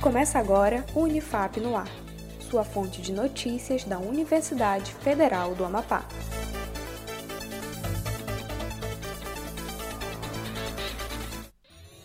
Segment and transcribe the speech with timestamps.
[0.00, 1.90] Começa agora o Unifap no Ar,
[2.50, 6.08] sua fonte de notícias da Universidade Federal do Amapá.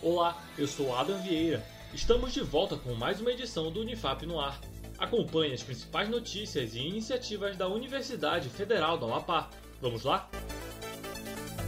[0.00, 1.62] Olá, eu sou Adam Vieira.
[1.92, 4.58] Estamos de volta com mais uma edição do Unifap no Ar.
[4.98, 9.50] Acompanhe as principais notícias e iniciativas da Universidade Federal do Amapá.
[9.82, 10.30] Vamos lá?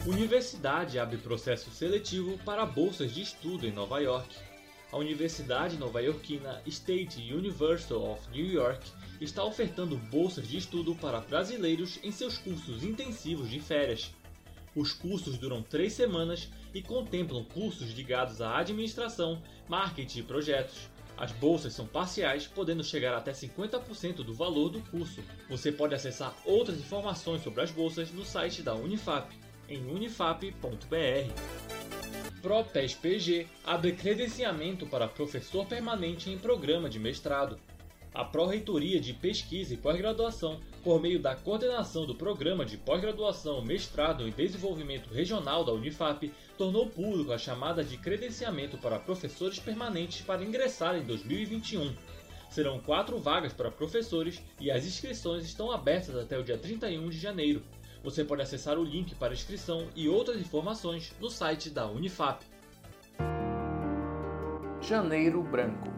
[0.07, 4.54] Universidade abre processo seletivo para bolsas de estudo em Nova York
[4.95, 8.89] a Universidade nova-iorquina State University of New York
[9.21, 14.13] está ofertando bolsas de estudo para brasileiros em seus cursos intensivos de férias.
[14.73, 20.89] Os cursos duram três semanas e contemplam cursos ligados à administração, marketing e projetos.
[21.17, 25.25] As bolsas são parciais, podendo chegar até 50% do valor do curso.
[25.49, 29.29] Você pode acessar outras informações sobre as bolsas no site da Unifap,
[29.69, 31.74] em unifap.br.
[32.45, 37.59] ProPES-PG abre credenciamento para professor permanente em programa de mestrado.
[38.13, 44.29] A Pró-Reitoria de Pesquisa e Pós-Graduação, por meio da coordenação do Programa de Pós-Graduação, Mestrado
[44.29, 50.45] e Desenvolvimento Regional da Unifap, tornou público a chamada de credenciamento para professores permanentes para
[50.45, 51.95] ingressar em 2021.
[52.51, 57.19] Serão quatro vagas para professores e as inscrições estão abertas até o dia 31 de
[57.19, 57.63] janeiro.
[58.05, 62.45] Você pode acessar o link para inscrição e outras informações no site da Unifap.
[64.79, 65.89] Janeiro Branco.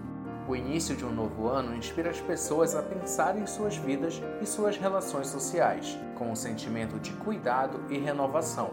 [0.48, 4.47] O início de um novo ano inspira as pessoas a pensar em suas vidas e
[4.47, 8.70] suas relações sociais, com um sentimento de cuidado e renovação.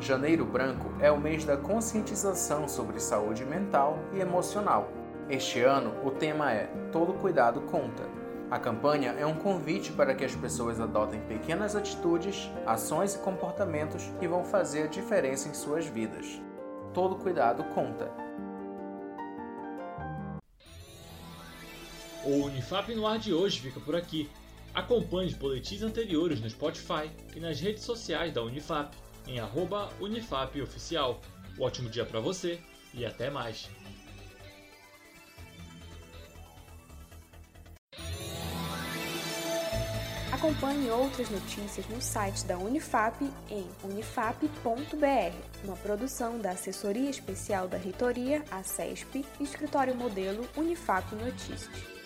[0.00, 4.90] Janeiro Branco é o mês da conscientização sobre saúde mental e emocional.
[5.28, 8.20] Este ano, o tema é Todo Cuidado Conta
[8.50, 14.02] a campanha é um convite para que as pessoas adotem pequenas atitudes, ações e comportamentos
[14.18, 16.26] que vão fazer a diferença em suas vidas.
[16.92, 18.10] Todo cuidado conta.
[22.24, 24.28] O Unifap no ar de hoje fica por aqui.
[24.74, 28.96] Acompanhe os boletins anteriores no Spotify e nas redes sociais da Unifap,
[29.28, 29.38] em
[30.00, 31.20] UnifapOficial.
[31.56, 32.60] Um ótimo dia para você
[32.92, 33.70] e até mais!
[40.40, 47.76] Acompanhe outras notícias no site da Unifap em unifap.br, uma produção da Assessoria Especial da
[47.76, 51.99] Reitoria, a CESP, Escritório Modelo Unifap Notícias.